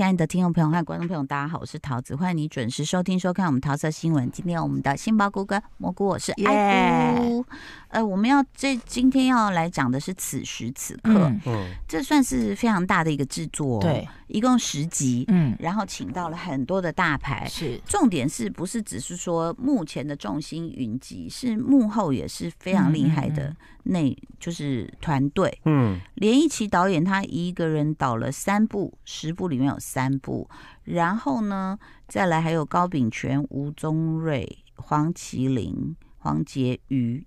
[0.00, 4.30] 亲爱的听众朋友和观众朋友，大家好，我是桃子，欢迎你准时收听收看我们桃色新闻。
[4.30, 7.44] 今天我们的杏鲍菇跟蘑菇，我是爱菇。
[7.90, 17.80] 呃，我们要这今天要来讲的是此时此刻，嗯，这算是非常大的一个制作，对，一共十集，嗯，然后请到了很多的大牌，是。
[17.84, 30.48] 重点是不是只是说目前的众星云集，是幕后也是非常厉害的那就是团队，嗯，连一奇导演他一个人导了三部，十部里面有三部，
[30.84, 37.26] 然后呢，再来还有高秉权、吴宗瑞、黄麒麟、黄杰瑜。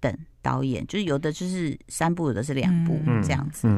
[0.00, 0.16] 等。
[0.48, 3.68] 导演就是有的就是三部，有的是两部这样子。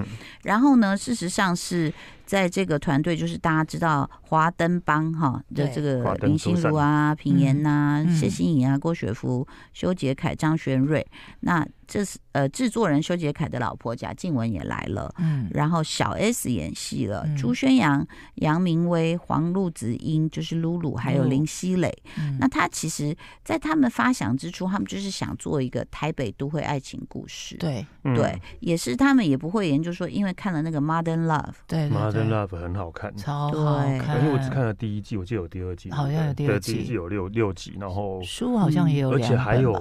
[0.45, 1.93] 然后呢，事实上是
[2.25, 11.05] 在这个团队，就是大家知道华灯帮哈的这个林心如啊、品言呐、谢欣颖啊、郭雪芙、修杰楷、张玄瑞。
[11.41, 15.13] 那这是呃制作人修杰楷的老婆贾静雯也来了。
[15.19, 15.49] 嗯。
[15.51, 18.07] 然后小 S 演戏了，朱宣阳、
[18.37, 21.93] 杨明威、黄璐子英就是露露，还有林熙蕾。
[22.39, 27.57] 那他其实，在他们发想之初，他们就是想做一个台北都会爱情故事。
[27.57, 34.17] 对对，也是他们也不会研究说，因为看了那个 Modern Love，对 Modern Love 很好看，超好看。
[34.17, 39.73] 而且我只看了第一季，我记得有第二季，好像有第二季，第一季有六六集，然后书好像也有，而且还有。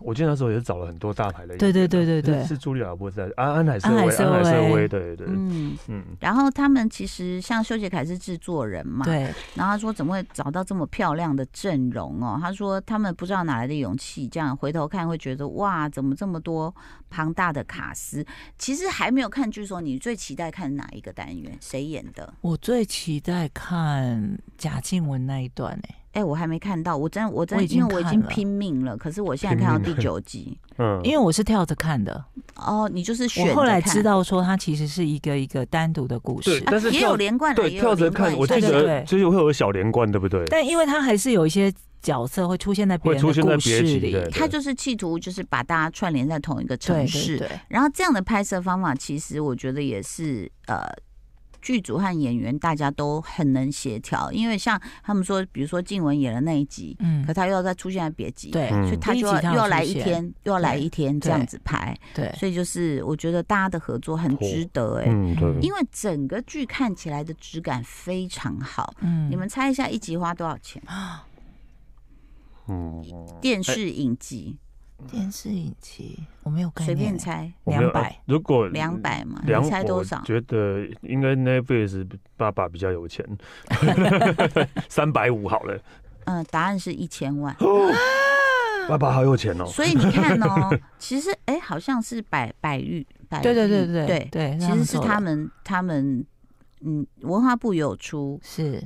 [0.00, 6.04] 我记得那时候也是找了很多大牌的，对对对对对，是茱莉亚·罗伯特，安安海瑟薇，安海瑟薇，对对，嗯嗯。
[6.20, 9.22] 然后他们其实像修杰楷是制作人嘛，对。
[9.54, 12.38] 然后他说怎么会找到这么漂亮的阵容哦？
[12.40, 16.74] 他说他们不知道哪来的勇气，这样回头看会觉得哇，怎么这么多
[17.10, 18.24] 庞大的卡司？
[18.58, 21.56] 其实还没有看剧，说你最期待看哪一个单元？
[21.60, 22.32] 谁演的？
[22.40, 25.94] 我最期待看贾静雯那一段哎。
[26.18, 32.24] 哎，我还没看到，我真我真因为我已经拼命了，可是我现在看到第九集， 嗯，因为我是跳着看的。
[32.56, 33.48] 哦，你就是选。
[33.50, 40.44] 我后来知道说，它其实是一个一个单独的故事，但是也有连贯的，对，跳着看，我记得就是会有小连贯，对不对？
[40.46, 41.72] 但因为它还是有一些
[42.02, 47.48] 角色会出现在别人的故事里，它就是企图就是把大家串联在同一个城市，对。
[47.68, 50.82] 然后这样的拍摄方法，其实我觉得也是呃。
[51.68, 70.82] 剧组和演员大家都很能协调，因为像他们说，比如说静雯演了那一集，嗯，可他又要再出现在别集，对，所以他就要又要来一天，又要来一天这样子拍，对，所以就是我觉得大家的合作很值得哎，嗯，对，因为整个剧看起来的质感非常好，嗯，你们猜一下一集花多少钱？
[72.68, 73.04] 嗯，
[73.42, 74.56] 电视影集。
[75.06, 78.20] 电视影集我没有看，随便猜两百。
[78.26, 80.20] 如果两百嘛，你猜多少？
[80.22, 82.04] 觉得应该 Netflix
[82.36, 83.24] 爸爸比较有钱，
[84.88, 85.80] 三百五好了。
[86.24, 87.56] 嗯，答案是一千万。
[88.88, 89.66] 爸爸好有钱哦。
[89.66, 93.06] 所以你看哦， 其实哎，好像是百百玉，
[93.42, 96.24] 对对对对对对，其实是他们他们
[96.80, 98.82] 嗯，文化部有出是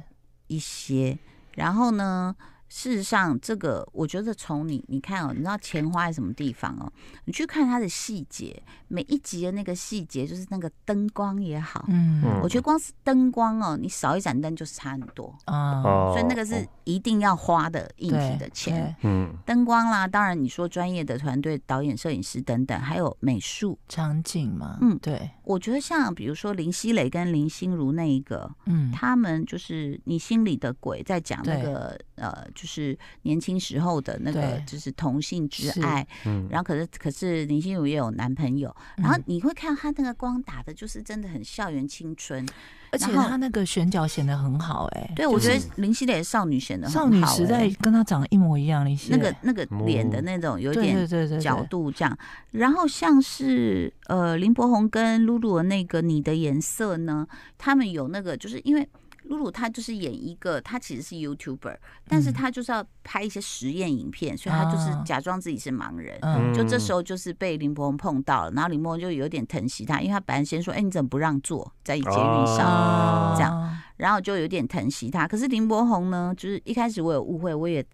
[0.46, 1.18] 一些，
[1.54, 2.34] 然后呢？
[2.74, 6.90] 事实上，这个我觉得从你你看哦，你知道钱花在什么地方哦？
[7.26, 32.48] 你去看它的细节，每一集的那个细节，就是那个灯光也好，嗯，我觉得光是灯光哦，你少一盏灯就是差很多啊，所以那个是一定要花的硬体的钱，嗯，灯光啦，当然你说专业的团队、导演、摄影师等等，还有美术场景嘛，嗯，对，我觉得像比如说林熙蕾跟林心如那一个，嗯，他们就是你心里的鬼在讲那个呃。
[32.54, 36.06] 就是年轻时候的那个，就是同性之爱。
[36.26, 42.46] 嗯，然后可是可是林心如也有男朋友，然后你会看她那个光打的，就是真的很校园青春，
[42.92, 44.84] 而且她那个选角显得很好。
[44.92, 48.84] 哎，对，我觉得林熙蕾少女显得少女时代跟她长得一模一样。
[48.86, 51.08] 林熙蕾那个那个脸的那种有点
[51.40, 52.16] 角度这样，
[52.52, 57.26] 然后像是呃林柏宏跟露露的那个你的颜色呢，
[57.58, 58.88] 他们有那个就是因为。
[59.32, 61.76] 露露她就是演一个，她其实是 YouTuber，
[62.06, 66.20] 但是她就是要拍一些实验影片，所以她就是假装自己是盲人。
[66.54, 75.26] 就这时候就是被林柏宏碰到了，然后林柏宏就有点疼惜他，因为他本来先说：“哎，你怎么不让座在捷运上？”这样，然后就有点疼惜他。
[75.26, 77.84] 可是林柏宏呢，就是一开始我有误会，我也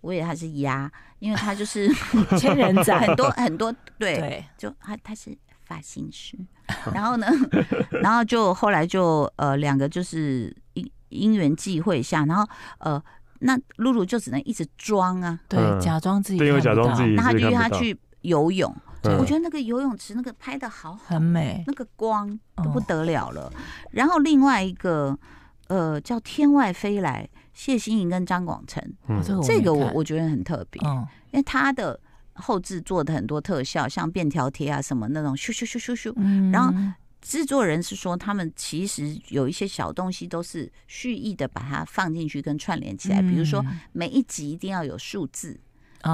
[0.00, 0.90] 我以为他是鸭，
[1.20, 1.88] 因为他就是
[2.38, 5.36] 千人斩，很多很多对，就他他是。
[5.66, 6.38] 发型师，
[6.94, 7.26] 然后呢，
[8.00, 12.48] 然后就后来就呃两个就是因因缘际会下，然后
[12.78, 13.02] 呃
[13.40, 18.74] 那露露就只能一直装啊，对，假装自己，对，假装自己，然后他就约他去游泳，
[19.18, 23.52] 我觉得那个游泳池那个拍的好，很美，那个光都不得了了。
[23.90, 25.18] 然后另外一个
[25.66, 28.82] 呃叫天外飞来，谢欣颖跟张广成，
[29.42, 30.80] 这个我我觉得很特别，
[31.30, 31.98] 因为他的。
[32.36, 36.72] 后制做的很多特效，像便条贴啊什么那种，咻咻咻咻咻，然后
[37.20, 45.58] 制作人是说，他们其实有一些小东西都是蓄意的把它放进去跟串联起来，比如说每一集一定要有数字，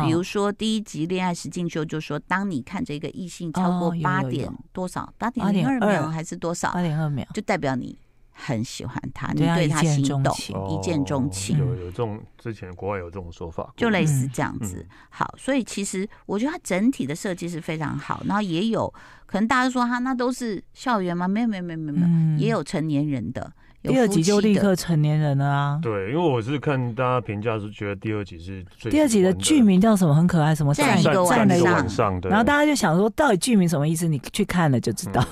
[0.04, 7.98] 比如说第一集《恋爱实境秀》就说，当你看着一个异性超过八点多少，八点零二秒还是多少，八点二秒，就代表你。
[8.32, 10.34] 很喜欢他，你对他心动，
[10.68, 11.58] 一见钟情。
[11.58, 14.86] 有有这种之前国外有这种说法，就类似这样子。
[15.10, 18.22] 好，所以其实我觉得他整体的设计是非常好。
[18.26, 18.92] 然后也有
[19.26, 21.28] 可能大家说他那都是校园吗？
[21.28, 23.52] 没有没有没有没有，也有成年人的。
[23.82, 25.78] 第二集就立刻成年人了啊！
[25.82, 28.92] 对，因为我是看大家评价是觉得第二集是最。
[28.92, 30.14] 第二集的剧名叫什么？
[30.14, 30.72] 很可爱，什么？
[30.72, 32.20] 站一个站一个晚上。
[32.22, 34.06] 然后大家就想说，到底剧名什么意思？
[34.06, 35.24] 你去看了就知道。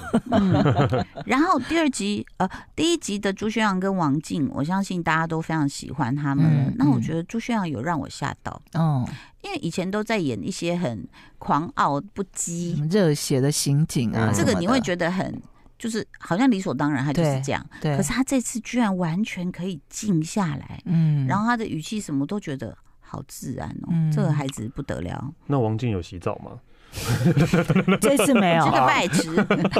[1.27, 6.75] 然后第二集，呃，第一集的朱轩阳跟王静，我相信大家都非常喜欢他们。
[6.77, 9.09] 那我觉得朱轩阳有让我吓到哦，
[9.43, 11.07] 因为以前都在演一些很
[11.39, 15.41] 狂傲不羁、热血的刑警啊，这个你会觉得很。
[15.81, 17.67] 就是好像理所当然，他就是这样。
[17.81, 23.89] 对，可是他这次居然完全可以静下来，嗯，然后他的语气什么都觉得好自然哦。
[23.91, 25.35] 嗯，这个孩子不得了。
[25.47, 26.61] 那王静有洗澡吗？
[28.01, 28.65] 这次没有。
[28.65, 29.31] 这个败值。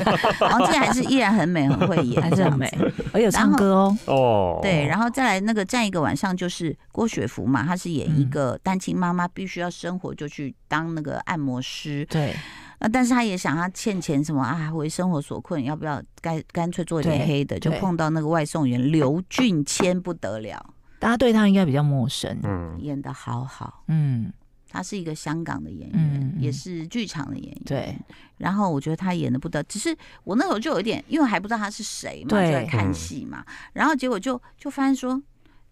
[0.41, 2.67] 王静还是依然很美，很会演，还是很美，
[3.13, 3.99] 而且唱歌哦。
[4.07, 4.59] 哦。
[4.63, 12.07] 对，然后再来那个站一个晚上，就是郭雪芙嘛，她是演一个单亲妈妈，必须要生活就去当那个按摩师。
[12.07, 12.35] 对。
[12.83, 14.73] 那但是他也想，他欠钱什么啊？
[14.73, 17.59] 为生活所困，要不要干干脆做一点黑的？
[17.59, 20.65] 就碰到那个外送员刘俊谦，不得了，
[20.99, 22.39] 大家对他应该比较陌生。
[22.43, 23.83] 嗯，演的好好。
[23.89, 24.33] 嗯，
[24.71, 27.63] 他是一个香港的演员，也是剧场的演员。
[27.67, 27.95] 对。
[28.39, 29.95] 然后我觉得他演的不得，只是
[30.25, 33.45] 我那时候就有一点，因为还不知道他是谁嘛，就在看戏嘛。
[33.73, 35.21] 然后结果就就发现说。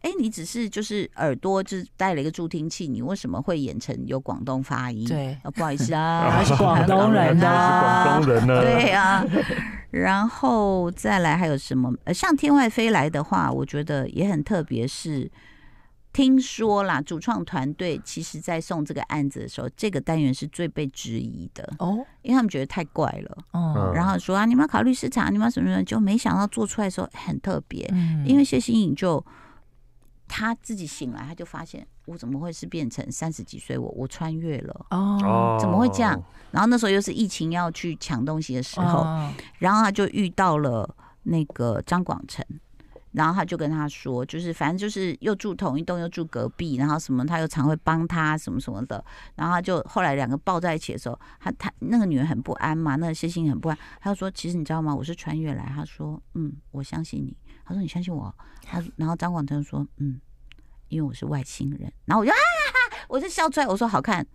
[0.00, 5.04] 哎，你只是就是耳朵就是带了一个助听器，你为什么会演成有广东发音？
[5.08, 8.60] 对，不好意思啊，他是广东人的，广东人呢？
[8.62, 9.26] 对啊，
[9.90, 11.92] 然后再来还有什么？
[12.04, 14.86] 呃，像天外飞来的话，我觉得也很特别。
[14.86, 15.28] 是
[16.12, 23.92] 听说啦，主创团队其实在送这个案子的时候，这个单元是最被质疑的哦，因为他们觉得太怪了哦。
[23.94, 27.88] 然后说啊，你们要考虑市场，你们要什么什么，就没想到做出来的时候很特别。
[27.92, 29.24] 嗯，因为谢欣颖就。
[30.30, 33.78] 他自己醒来，他就发现我怎么会是变成三十几岁？
[33.78, 36.22] 我我穿越了哦，怎么会这样？
[36.50, 39.06] 然后那时候又是疫情要去抢东西的时候，
[39.58, 40.86] 然后他就遇到了
[41.22, 42.44] 那个张广成，
[43.18, 49.04] 然后他就跟他说，就是反正就是又住同一栋，又住隔壁，然后什么他又常会帮他什么什么的，
[49.34, 54.94] 然后他就后来两个抱在一起的时候，他他那个女人很不安嘛，那个谢欣很不安，他就说其实你知道吗？
[54.94, 57.36] 我是穿越来，他说嗯，我相信你。
[57.64, 58.34] 他说：“你相信我。”
[58.64, 60.18] 他然后张广成说：“嗯，
[60.88, 62.36] 因为我是外星人。”然后我就啊，
[63.08, 63.66] 我就笑出来。
[63.66, 64.26] 我说：“好看。”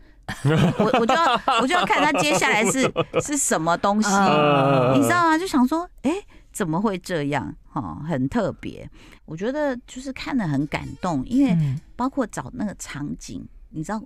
[0.78, 2.82] 我我就要我就要看他接下来是
[3.26, 5.36] 是什么东西，你知道吗？
[5.36, 6.12] 就想说，哎，
[6.54, 7.54] 怎么会这样？
[7.68, 8.90] 哈，很特别。
[9.26, 11.58] 我觉得就是看了很感动，因为
[11.96, 14.02] 包括找那个场景，你知道。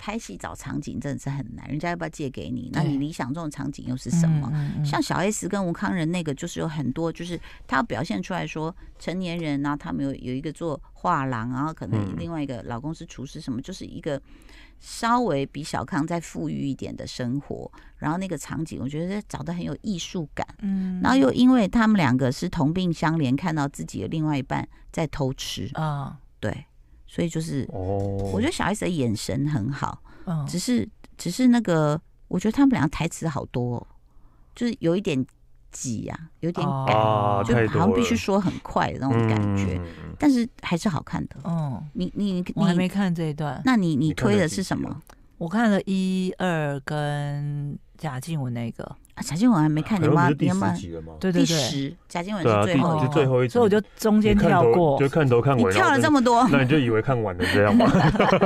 [0.00, 2.70] 拍戏找场景真的是很难，人家要不要借给你？
[2.72, 4.48] 那你理想中的场景又是什么？
[4.54, 14.18] 嗯嗯、像小 S 跟吴康仁那个，就是有很多，就是他要表现出来说成年人，然后他们有有一个做画廊，然后可能另外一个老公是厨师，什么，就是一个
[14.78, 17.70] 稍微比小康再富裕一点的生活。
[17.98, 20.46] 然后那个场景，我觉得找的很有艺术感。
[20.60, 26.64] 嗯，然后又因为他们两个是同病相怜，看到自己的另外一半在偷吃啊，对。
[27.12, 30.00] 所以就是哦，我觉得小 S 的眼神很好，
[30.46, 30.88] 只是
[31.18, 33.86] 只是那个，我觉得他们两个台词好多，哦
[34.54, 35.26] 就是有一点
[35.72, 39.80] 挤呀，有点赶，就好像必须说很快的那种感觉，
[40.20, 41.36] 但是还是好看的。
[41.42, 45.02] 哦，你你你我还没看这一段，那你你推的是什么？
[45.36, 48.96] 我看了一二跟贾静雯那个。
[49.22, 50.74] 贾静雯还没看，你妈你妈
[51.20, 57.86] 对对对，第十贾静雯是最后最后一集，所以我就中间跳过，就看头看尾，你跳了这么多， 那你就以为看完了这样吗？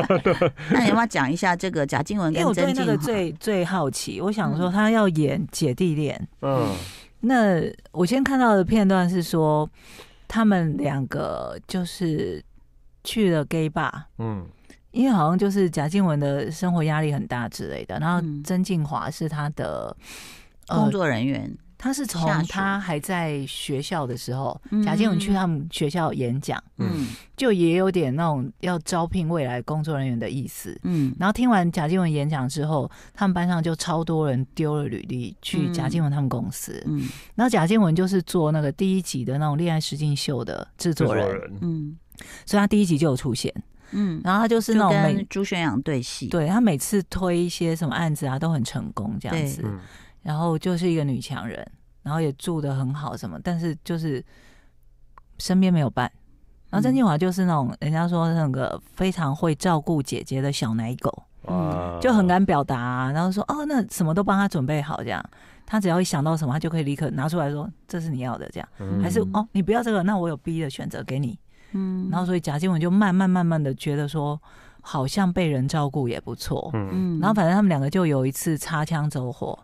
[0.71, 2.71] 那你要不要讲一下这个贾静雯跟曾静华？
[2.71, 6.69] 因为我对那个最最好奇，我想说他要演姐弟恋，嗯，
[7.21, 7.61] 那
[7.93, 9.69] 我先看到的片段是说
[10.27, 12.43] 他们两个就是
[13.03, 14.47] 去了 gay bar，嗯。
[14.95, 19.93] 因为好像就是贾静雯的生活压力很大之类的，然后曾静华是他的
[20.67, 37.03] 工作人员，他是从他还在学校的时候，贾静雯去他们学校演讲，嗯，就也有点那种要招聘未来工作人员的意思，嗯，然后听完贾静雯演讲之后，他们班上就超多人丢了履历去贾静雯他们公司，嗯，
[37.35, 41.97] 然后贾静雯就是做那个第一集的那种恋爱实境秀的制作人，嗯，
[42.47, 43.53] 所以他第一集就有出现。
[43.97, 49.63] 嗯，然后他就是那种跟朱轩阳对戏，对他每次推一些什么案子啊都很成功这样子，
[50.25, 51.65] 然后就是一个女强人，
[52.03, 54.25] 然后也住得很好什么，但是就是
[55.39, 56.11] 身边没有伴。
[56.71, 65.25] 然后曾敬华就是那种人家说那个非常会照顾姐姐的小奶狗，嗯，就很敢表达啊，然后说哦，那什么都帮他准备好这样，
[65.65, 71.39] 他只要一想到什么，他就可以立刻拿出来说这是你要的这样，嗯、还是哦你不要这个，那我有 B 的选择给你，
[71.73, 74.41] 嗯，然后所以贾静雯就慢慢慢慢的觉得说
[74.87, 79.59] 好像被人照顾也不错，嗯，然后反正他们两个就有一次擦枪走火，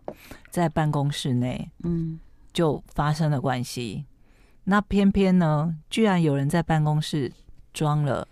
[0.49, 2.19] 在办公室内，嗯，
[2.55, 4.07] 就发生了关系。
[4.65, 7.31] 那偏偏呢，居然有人在办公室
[7.75, 8.27] 装了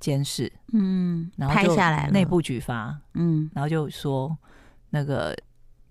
[0.00, 4.36] 监视，嗯，然后拍下来了，内部举发，嗯，然后就说
[4.90, 5.36] 那个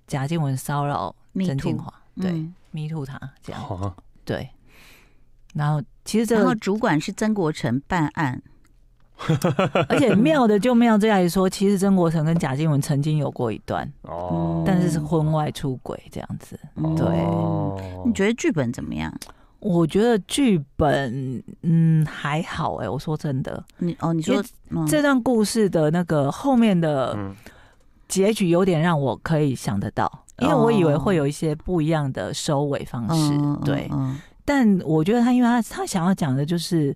[0.06, 2.32] 贾静雯骚扰曾静华，对
[2.72, 3.96] ，me too 他这样，
[4.26, 4.50] 对，
[5.54, 8.42] 然后其实这个然后主管是曾国成办案，
[9.88, 16.60] 而且妙的就妙在于说，其实曾国成跟贾静雯曾经有过一段哦，但是是婚外出轨这样子，
[16.98, 17.08] 对，
[18.06, 19.14] 你觉得剧本怎么样？
[19.60, 24.44] 我觉得剧本嗯还好哎、欸，我说真的，你哦你说
[24.86, 27.18] 这段故事的那个后面的
[28.10, 33.32] 结局有点让我可以想得到，因为我以为会有一些不一样的收尾方式，
[33.64, 33.90] 对，
[34.44, 36.94] 但我觉得他因为他他想要讲的就是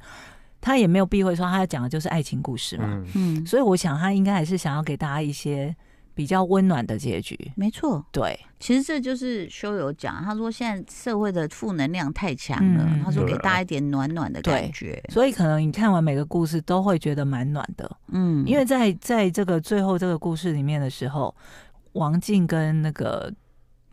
[0.67, 5.75] 他也没有避讳说他要讲的就是爱情故事嘛，嗯，所以我想他应该还是想要给大家一些。
[6.17, 8.03] 比较温暖的结局，没错。
[8.11, 14.99] 对，其实这就是修友讲，他说现在社会的负能量太强了，嗯、他说给大家一点暖暖的感觉。
[15.09, 21.35] 所以可能你看完每个故事都会觉得蛮暖的，嗯，因为在在这个最后这个故事里面的时候，
[21.91, 23.31] 王静跟那个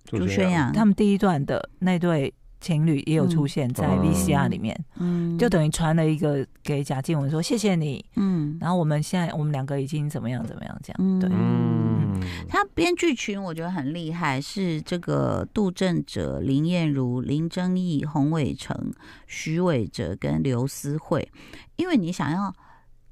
[0.07, 2.33] 朱轩阳他们第一段的那对。
[2.65, 12.19] 情侣也有出现在 VCR 里面，嗯，就等于传了一个给贾静雯说谢谢你，嗯，然后我们现在我们两个已经怎么样怎么样这样，对，嗯，
[12.49, 18.75] 他编剧群我觉得很厉害，是这个杜正哲、林燕如、林贞义、洪伟成、
[19.27, 21.31] 徐伟哲跟刘思慧，
[21.77, 22.51] 因为你想要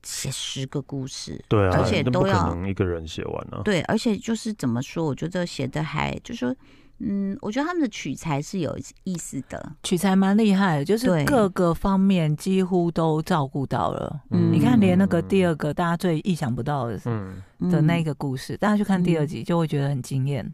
[0.02, 6.56] 写十个故事，对啊，而且都要一个人写完了，对，而且就是怎么说，我觉得写的还就是说。
[7.04, 14.22] 嗯，我觉得他们的取材是有意思的，取材蛮厉害的，就是各个方面几乎都照顾到了。
[14.30, 20.48] 嗯，你看，连那个第二个大家最意想不到的，嗯，的那个故事，大家去看第二集就会觉得很惊艳，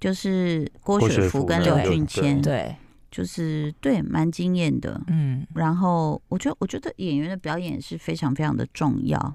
[0.00, 2.74] 就是郭雪芙跟刘俊谦，对，
[3.10, 5.00] 就是对，蛮惊艳的。
[5.06, 9.34] 嗯，然后我觉得，我觉得演员的表演是非常非常的重要。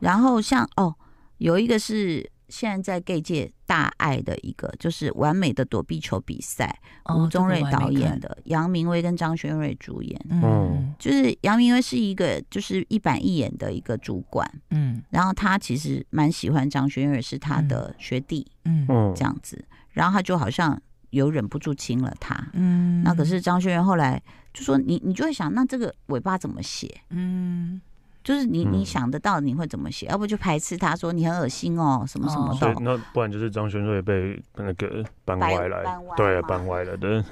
[0.00, 0.94] 然后像哦，
[1.38, 2.30] 有一个是。
[2.48, 6.78] 现在在 gay 界大爱的一个就是《完美的躲避球比赛》，
[7.16, 10.20] 吴宗瑞导演的，杨明威跟张轩瑞主演。
[10.30, 14.48] 嗯，就是杨明威是一个就是一板一眼的一个主管。
[14.70, 18.46] 嗯，然后他其实蛮喜欢张轩瑞，是他的学弟。
[18.64, 22.34] 嗯，这样子，然后他就好像有忍不住亲了他。
[22.52, 24.22] 嗯，那可是张轩瑞后来
[24.52, 27.80] 就说：“你你就会想，那这个尾巴怎么写？”嗯。
[28.24, 32.74] 就是你你想得到你会怎么写，要不就排斥他说你很恶心哦，什么什么的。
[32.80, 35.84] 那不然就是张轩瑞被那个搬歪来，
[36.16, 37.22] 对，搬歪了的，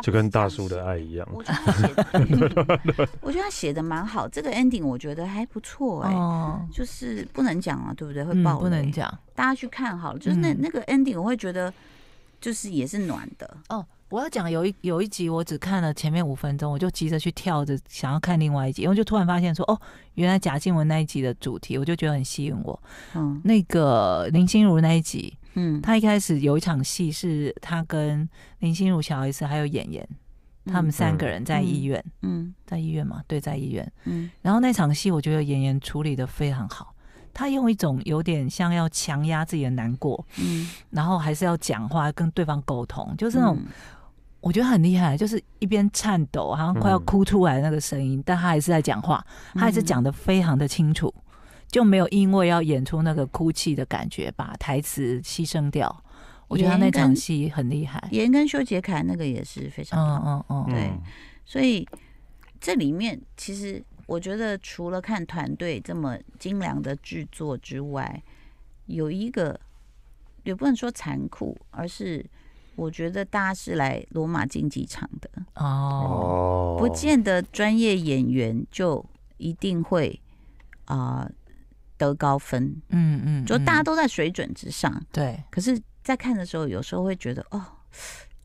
[0.00, 1.28] 就跟大叔的爱一样。
[1.32, 1.88] 我觉得他写
[2.54, 6.14] 的， 我觉得他写的蛮好，这个 ending 我觉得还不错哎，
[6.72, 8.22] 就是不能讲啊，对不对？
[8.22, 10.18] 会爆，不能讲，大家去看好了。
[10.20, 11.74] 就是那那个 ending 我会觉得，
[12.40, 13.84] 就是也是暖的哦。
[14.08, 19.76] 我要讲有一有一集，我只看了前面五分钟，我就急着去跳着想要看另外一集，然后就突然发现说，哦，
[20.14, 22.80] 原来贾静雯那一集的主题，我就觉得很吸引我。
[23.14, 28.28] 嗯，那个林心如那一集，嗯，他一开始有一场戏是他跟
[28.60, 30.08] 林心如、小 S 还有演员，
[30.66, 36.92] 他们三个人在医院，嗯，在医院嘛，对，在医院，嗯，然后那场戏我觉得演员处理的非常好。
[37.34, 43.58] 他用一种有点像要强压自己的难过，嗯，然后还是要讲话跟对方沟通，就是那种。
[44.40, 49.24] 我觉得很厉害，就是一边颤抖，好像快要哭出来那个声音，嗯、但他还是在讲话，
[49.54, 51.22] 他还是讲的非常的清楚，嗯、
[51.68, 56.04] 就没有因为要演出那个哭泣的感觉，把台词牺牲掉。
[56.46, 58.00] 我觉得他那场戏很厉害。
[58.12, 60.92] 严跟修杰楷那个也是非常好，嗯嗯嗯，对。
[61.44, 61.84] 所以
[62.60, 68.22] 这里面其实我觉得，除了看团队这么精良的制作之外，
[68.86, 69.58] 有一个
[70.44, 72.24] 也不能说残酷，而是。
[72.76, 79.04] 我觉得大家是来罗马竞技场的哦，不见得专业演员就
[79.38, 80.20] 一定会
[80.84, 81.30] 啊、呃、
[81.96, 85.42] 得高分，嗯嗯，嗯就大家都在水准之上，对。
[85.50, 87.64] 可是，在看的时候，有时候会觉得哦，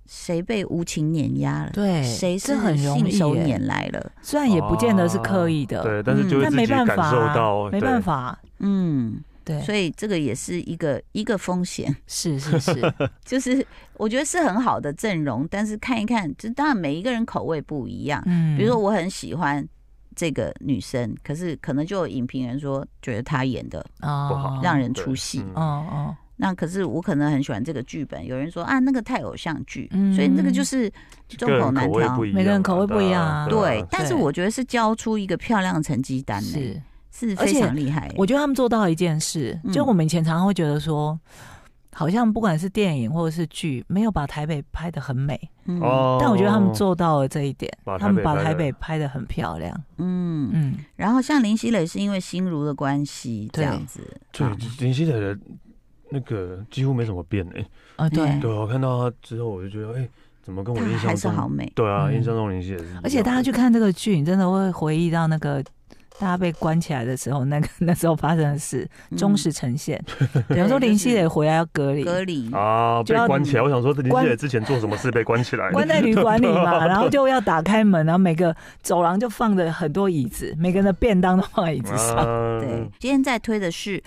[0.08, 1.72] 谁被无情碾压了？
[1.72, 4.12] 对，谁是很信手拈来了？
[4.22, 9.22] 虽然也不见得是刻意的，对，但是就会自己感受到，没办法，嗯。
[9.52, 12.94] 对，所以这个也是一个一个风险，是是是，
[13.26, 13.66] 就是
[13.96, 19.68] 我觉得是很好的阵容，但是看一看，就当然每一个人口味不一样，嗯，比如说我很喜欢
[20.16, 26.16] 这个女生，可是可能就有影评人说觉得她演的不好，让人出戏，哦哦。
[26.38, 30.92] 那可是我可能很喜欢这个剧本，有人说啊那个太偶像剧，嗯、所以那个就是
[31.38, 33.24] 众口难调，每个人口味不一样。
[33.24, 33.48] 啊。
[33.48, 33.86] 对，对。
[33.92, 36.82] 但是我觉得是交出一个漂亮的成绩单的，是
[37.12, 38.12] 是非常厉害。
[38.18, 41.20] 我觉得他们做到一件事，就我们以前常常会觉得说，嗯、
[41.94, 45.80] 好像不管是电影或者是剧，没有把台北拍的很美，嗯，
[46.20, 50.50] 但我觉得他们做到了这一点，他们把台北拍的很漂亮，嗯。
[50.54, 50.78] 嗯。
[50.96, 54.02] 然后像林熙蕾是因为心如的关系这样子，
[54.32, 54.48] 对，
[54.80, 55.38] 林熙蕾的。
[56.14, 57.66] 那个几乎没什么变哎，
[57.96, 60.06] 啊对，对我看到他之后，我就觉得哎，
[60.42, 61.72] 怎么跟我印象中还是好美？
[61.74, 63.00] 对啊，印象中林熙蕾是。
[63.02, 65.64] 而且大家去看这个剧，你真的会回忆到那个
[66.22, 68.88] 大家被关起来的时候，那个 那时候发生的事，
[69.18, 70.00] 忠实呈现。
[70.48, 73.64] 比方说林熙蕾回来要隔离，隔离啊，被关起来。
[73.64, 75.72] 我想说，林熙蕾之前做什么事被关起来？
[75.72, 82.16] 关在旅馆里嘛，然后就要打开门， 然后每个走廊就放着很多椅子，每个人的便当都放在椅子上。
[82.60, 84.02] 对，今天在推的是。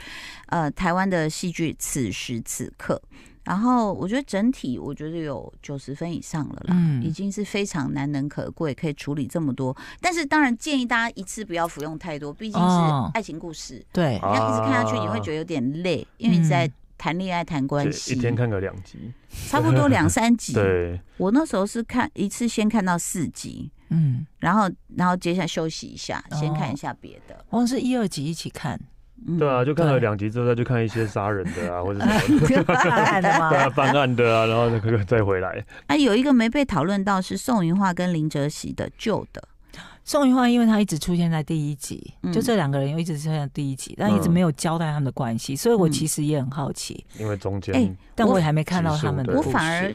[0.48, 3.00] 呃，台湾的戏剧《此时此刻》，
[3.44, 9.76] 然后我觉得整体我觉得有九十分以上了啦，嗯，已经是非常难能可贵，可以处理这么多。
[10.00, 19.12] 但是当然建议大家一次不要服用太多，毕竟是爱情故事，哦、对，你要一直看下去你会觉得有点累，因为你在谈恋爱谈关系，一天看个两集，
[19.48, 20.54] 差不多两三集。
[20.54, 28.80] 对，我那时候是看一次先看到四集，嗯，然后然后接下来休息一下，先看一下别的，我是一二集一起看。
[29.38, 35.64] 对啊，就看了两集之后再去看一些杀人的啊，或者什么 办案的 啊，办案的啊，然后那个再回来。
[35.86, 39.42] 啊，有一个没被讨论到是宋云化跟林哲喜的旧的。
[40.06, 47.06] 宋云化因为他一直出现在第一集，就这两个人又一直出现在第一集，但一直没有交代他们的关系，所以我其实也很好奇。
[47.18, 49.34] 因为中间，哎，但我也还没看到他们的。
[49.34, 49.94] 我反而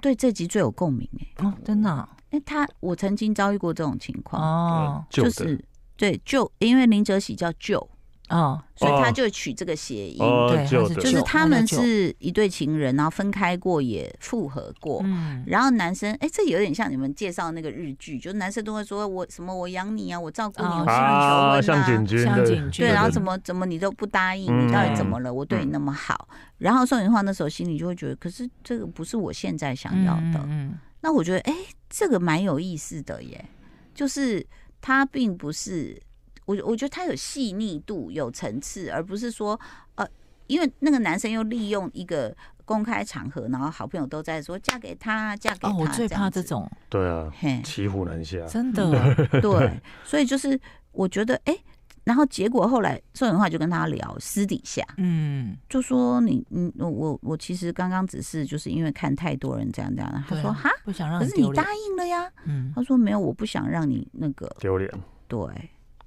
[0.00, 1.44] 对这集最有共鸣哎。
[1.44, 2.08] 哦，真的？
[2.30, 5.62] 哎，他我曾经遭遇过这种情况哦，就是
[5.98, 7.86] 对旧，因为林哲喜叫旧。
[8.30, 25.34] 哦，所以他就取这个谐音，对，就是他们是一对情人，然后分开过也复合过，嗯，然后男生，哎，这有点像你们介绍那个日剧，就是男生都会说我什么我养你啊，我照顾你，我向你求婚啊，向井君，向井君，对，然后怎么怎么你都不答应，你到底怎么了？
[25.34, 31.52] 我对你那么好，然后宋芸樺那时候心里就会觉得，可是这个不是我现在想要的，嗯，那我觉得，哎，
[31.88, 33.44] 这个蛮有意思的耶，
[33.92, 34.46] 就是
[34.80, 36.00] 他并不是。
[36.50, 39.58] 我我觉得他有细腻度，有层次，而不是说，
[39.94, 40.04] 呃，
[40.48, 45.68] 因为那个男生又利用一个公开场合，然后好朋友都在说嫁给他，嫁给他。
[45.68, 46.68] 哦，我最怕这种。
[46.88, 47.32] 对啊，
[47.62, 49.14] 骑虎难下，真的。
[49.40, 50.60] 对，所以就是
[50.90, 51.56] 我觉得，哎，
[52.02, 64.90] 然后结果后来宋芸樺就跟他聊私底下，嗯，就说你，你，我，我其实刚刚只是就是因为看太多人这样这样，他说哈，不想让，可是你答应了呀，嗯，他说没有，我不想让你那个丢脸，
[65.28, 65.38] 对。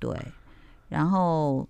[0.04, 0.20] 对，
[0.90, 1.66] 然后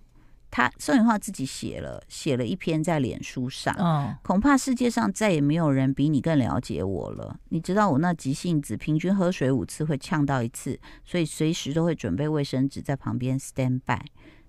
[0.50, 7.38] 他宋永浩自己写了写了一篇在脸书上，嗯，恐怕世界上再也没有人比你更了解我了。
[7.50, 14.00] 你知道我那急性子，平均喝水五次会呛到一次，所以随时都会准备卫生纸在旁边 stand by。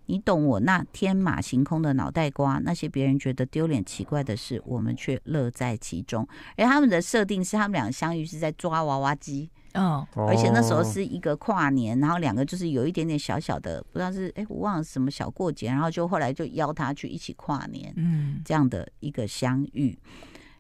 [0.08, 6.28] 你懂我那天马行空的脑袋瓜，那些别人觉得丢脸奇怪的事，我们却乐在其中。
[6.58, 9.52] 而他们的设定是他们两个相遇是在抓娃娃机。
[9.76, 19.98] 哦，而且那时候是一个跨年，然后两个就是有一点点小小的，不知道是哎，我忘了什么小过节，然后就后来就邀他去一起跨年，嗯，这样的一个相遇，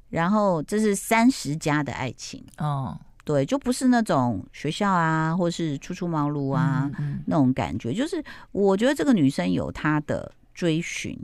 [0.09, 2.43] 然后这是三十加的爱情。
[2.57, 6.91] 哦，对，就不是那种学校啊，或是初出茅庐啊
[7.25, 11.17] 那种感觉，就是我觉得这个女生有她的追寻，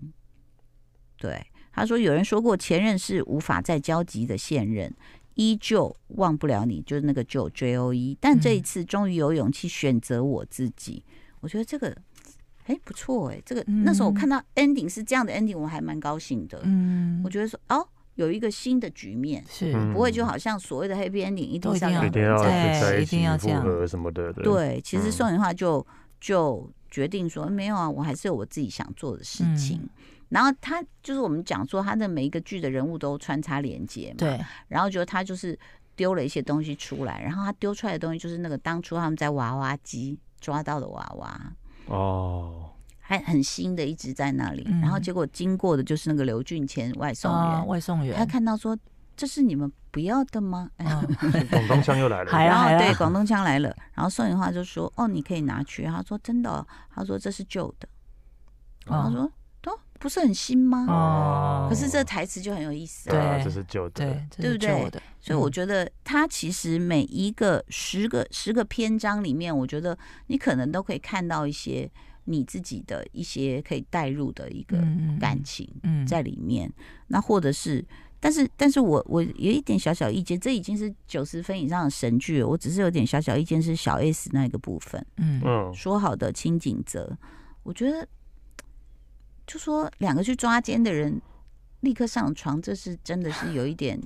[1.18, 4.94] 对，他说有人说过前任是无法再交集的现任。
[5.36, 11.04] 依旧忘不了你，就是那个旧 J O E，但这一次终于有勇气选择我自己。
[11.08, 11.96] 嗯、我觉得这个
[12.66, 16.60] 哎不错哎，这个、嗯、那时候我看到 ending 是这样的 ending，我还蛮高兴的。
[16.64, 24.34] 嗯，我觉得说哦，有一个新的局面，是不会就好像所谓的 happy ending 一定要一定要在一起复合什么的。
[24.34, 25.86] 对，其实宋芸樺就
[26.20, 29.80] 就决定说没有啊，我还是有我自己想做的事情。
[29.82, 29.90] 嗯
[30.32, 34.40] 然后他就是我们讲说他的每一个剧的人物都穿插连接嘛，对。
[34.70, 35.60] 然后就他就是
[35.94, 41.54] 丢了一些东西出来，然后他丢出来的东西就是那个当初他们在娃娃机抓到的娃娃
[41.88, 42.70] 哦，
[43.02, 44.66] 还很新的一直在那里。
[44.82, 48.78] 然后结果经过的就是那个刘俊谦外送员，外送员他看到说，
[49.18, 50.72] 这是你们不要的吗？
[51.52, 55.84] 广东腔又来了， 然后对广东腔来了，然后宋颖花就说哦，你可以拿去。
[55.84, 56.66] 他说真的，
[56.96, 57.90] 他说这是旧的，
[58.86, 59.30] 然后他说。
[59.62, 60.86] 都不是很新吗？
[60.90, 63.36] 哦，可是这台词就很有意思啊。
[63.38, 65.02] 对，这是旧的，对，对不对？
[65.20, 69.96] 所以我觉得他其实每一个十个十个篇章里面，我觉得
[70.28, 71.88] 你可能都可以看到一些
[72.26, 74.78] 你自己的一些可以带入的一个
[75.20, 75.70] 感情
[76.08, 76.72] 在里面。
[77.08, 77.86] 那或者是，
[78.20, 82.48] 但是，但是我我有一点小小意见，这已经是九十分以上的神剧了。
[82.48, 85.06] 我只是有点小小意见，是小 S 那个部分。
[85.18, 87.16] 嗯嗯，说好的清景泽，
[87.62, 88.08] 我觉得。
[89.52, 91.22] 就说两个去抓奸的人
[91.82, 94.02] 立刻上床，这是真的是有一点，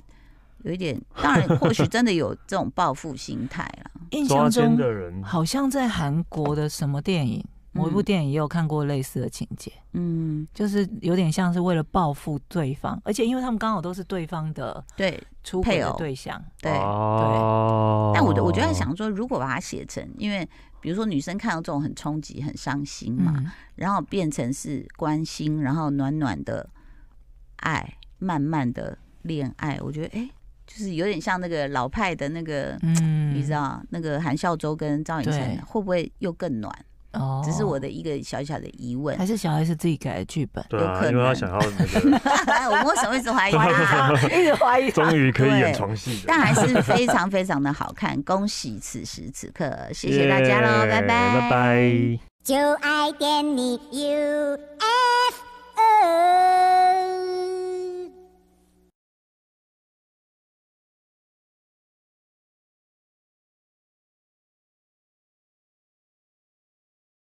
[0.64, 1.00] 有一点。
[1.22, 3.90] 当然，或许真的有这种报复心态了。
[4.10, 7.44] 印象中的人好像在韩国的什么电影，
[7.76, 9.70] 某一部电影也有看过类似的情节。
[9.92, 16.42] 嗯，就是有点像是为了报复对方，而且因为他们刚好都是对方的对出轨的对象。
[16.60, 16.78] 对对。
[18.14, 20.48] 但我我就在想说，如果把它写成，因为。
[20.78, 26.68] 比如说，女生看到这种很冲击、很伤心嘛，嗯、然后变成是关心，然后暖暖的
[27.56, 30.30] 爱，慢慢的恋爱，我觉得哎、欸，
[30.64, 36.72] 就是有点像那个老派的那个，嗯、你知道那个韩孝周跟赵寅成会不会又更暖？
[37.16, 40.64] 哦，只是我的一个小小的疑问，还是小孩是自己改的剧本？
[40.68, 42.20] 对啊，因为他想要那个，
[42.70, 43.70] 我为什么一直怀疑他？
[44.28, 48.20] 一直怀疑，终于可以演床戏，但还是非常非常的好看。
[48.22, 52.18] 恭喜此时此刻，谢谢大家喽，拜拜，拜拜。
[52.42, 55.05] 就爱点你 UFO